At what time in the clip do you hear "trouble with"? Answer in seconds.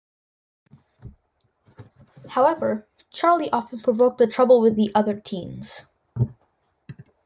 4.25-4.75